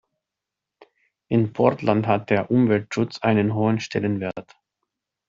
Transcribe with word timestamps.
In 1.29 1.53
Portland 1.53 2.07
hat 2.07 2.31
der 2.31 2.49
Umweltschutz 2.49 3.19
einen 3.19 3.53
hohen 3.53 3.79
Stellenwert. 3.79 4.57